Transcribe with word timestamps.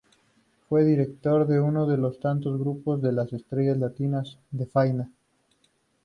Fue 0.67 0.83
director 0.83 1.45
de 1.45 1.59
uno 1.59 1.85
de 1.85 1.95
los 1.99 2.19
tantos 2.19 2.57
grupos 2.59 3.03
de 3.03 3.11
las 3.11 3.31
estrellas 3.33 3.77
latinas 3.77 4.39
de 4.49 4.65
Fania. 4.65 5.11